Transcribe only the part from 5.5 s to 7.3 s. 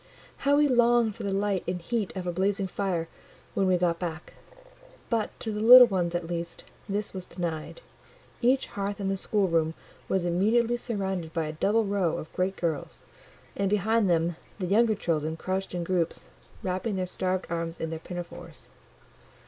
the little ones at least, this was